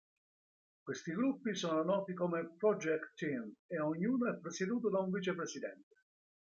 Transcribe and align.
Questi 0.81 1.11
gruppi 1.11 1.53
sono 1.55 1.83
noti 1.83 2.15
come 2.15 2.55
"Project 2.57 3.11
Team" 3.13 3.53
e 3.67 3.77
ognuno 3.79 4.31
è 4.31 4.35
presieduto 4.39 4.89
da 4.89 4.97
un 4.97 5.11
vicepresidente. 5.11 5.95